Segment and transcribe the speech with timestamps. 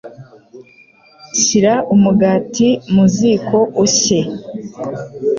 [1.41, 4.19] Shyira umugati mu ziko ushye